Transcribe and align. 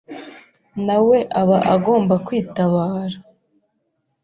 nawe 0.85 1.17
aba 1.41 1.57
agomba 1.73 2.15
kwitabara. 2.25 3.17